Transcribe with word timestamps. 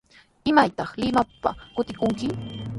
¿Imaytaq 0.49 0.89
Limapa 1.01 1.49
kutikunki? 1.75 2.27